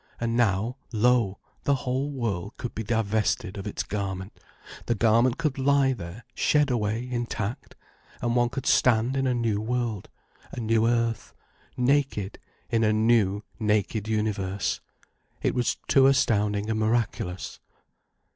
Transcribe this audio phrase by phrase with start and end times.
[0.19, 4.39] And now, lo, the whole world could be divested of its garment,
[4.87, 7.75] the garment could lie there shed away intact,
[8.19, 10.09] and one could stand in a new world,
[10.53, 11.35] a new earth,
[11.77, 12.39] naked
[12.71, 14.79] in a new, naked universe.
[15.43, 17.59] It was too astounding and miraculous.